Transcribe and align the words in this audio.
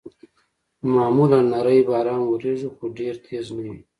معمولاً 0.95 1.39
نری 1.51 1.79
باران 1.89 2.21
اورېږي، 2.27 2.67
خو 2.75 2.85
ډېر 2.97 3.13
تېز 3.25 3.45
نه 3.55 3.63
وي. 3.71 3.79